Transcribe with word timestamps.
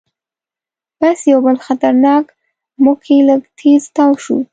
بس 0.99 1.19
یو 1.31 1.39
بل 1.45 1.57
خطرناک 1.65 2.25
موړ 2.83 2.97
کې 3.05 3.15
لږ 3.27 3.41
تیز 3.57 3.83
تاو 3.95 4.11
شو. 4.23 4.37